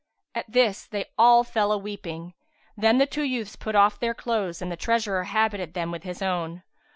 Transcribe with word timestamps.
At 0.33 0.51
this, 0.51 0.87
they 0.87 1.11
all 1.15 1.43
fell 1.43 1.71
a 1.71 1.77
weeping; 1.77 2.33
then 2.75 2.97
the 2.97 3.05
two 3.05 3.21
youths 3.21 3.55
put 3.55 3.75
off 3.75 3.99
their 3.99 4.15
clothes 4.15 4.59
and 4.59 4.71
the 4.71 4.75
treasurer 4.75 5.25
habited 5.25 5.75
them 5.75 5.91
with 5.91 6.01
his 6.01 6.23
own. 6.23 6.63